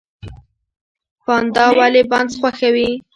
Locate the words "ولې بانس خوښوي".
1.77-2.89